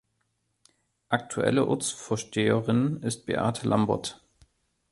[1.09, 4.23] Aktuelle Ortsvorsteherin ist Beate Lambert.